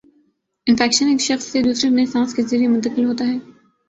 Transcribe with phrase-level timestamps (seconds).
[0.67, 3.37] infection ایک شخص سے دوسرے میں سانس کے ذریعے منتقل ہوتا ہے